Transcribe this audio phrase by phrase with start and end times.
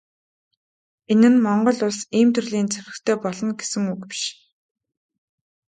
[1.11, 4.23] Энэ нь Монгол Улс ийм төрлийн зэвсэгтэй болно гэсэн үг биш.